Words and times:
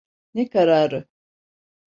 Ne 0.33 0.49
kararı? 0.49 1.05